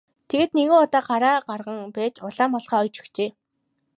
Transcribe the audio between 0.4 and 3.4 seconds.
нэгэн удаа гараа гарган байж улаан малгай оёж өгчээ.